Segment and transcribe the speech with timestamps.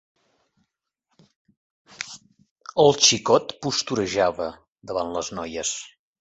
[2.85, 4.49] El xicot posturejava
[4.95, 5.77] davant les noies.